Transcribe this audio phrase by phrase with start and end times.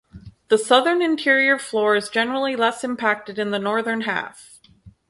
[0.47, 4.59] The southern interior floor is generally less impacted in the northern half.